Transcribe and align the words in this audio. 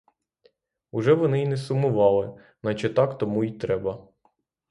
Уже 0.91 1.13
вони 1.13 1.43
й 1.43 1.47
не 1.47 1.57
сумували— 1.57 2.41
наче 2.63 2.89
так 2.89 3.17
тому 3.17 3.43
й 3.43 3.51
треба! 3.51 4.07